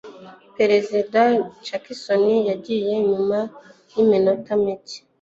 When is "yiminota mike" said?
3.93-4.97